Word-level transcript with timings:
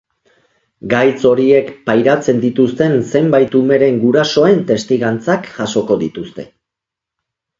Gaitz 0.93 1.25
horiek 1.31 1.67
pairatzen 1.89 2.39
dituzten 2.45 2.95
zenbait 3.19 3.57
umeren 3.61 3.99
gurasoen 4.05 4.63
testigantzak 4.71 5.47
jasoko 5.59 5.99
dituzte. 6.05 6.47